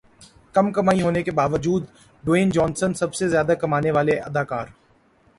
کم 0.55 0.71
کمائی 0.71 1.01
ہونے 1.01 1.21
کے 1.23 1.31
باوجود 1.31 1.83
ڈیوائن 2.23 2.49
جونسن 2.49 2.93
سب 2.93 3.13
سے 3.15 3.27
زیادہ 3.29 3.53
کمانے 3.53 3.91
والے 3.91 4.17
اداکار 4.19 4.67